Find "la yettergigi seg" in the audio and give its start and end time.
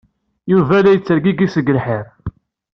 0.83-1.71